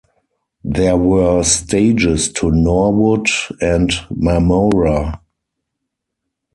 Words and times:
There 0.63 0.97
were 0.97 1.43
stages 1.43 2.33
to 2.33 2.49
Norwood 2.49 3.27
and 3.61 3.91
Marmora. 4.09 5.21